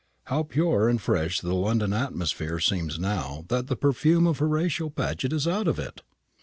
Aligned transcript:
How 0.23 0.41
pure 0.41 0.89
and 0.89 0.99
fresh 0.99 1.41
the 1.41 1.53
London 1.53 1.93
atmosphere 1.93 2.59
seems 2.59 2.97
now 2.97 3.45
that 3.49 3.67
the 3.67 3.75
perfume 3.75 4.25
of 4.25 4.39
Horatio 4.39 4.89
Paget 4.89 5.31
is 5.31 5.47
out 5.47 5.67
of 5.67 5.77
it! 5.77 6.01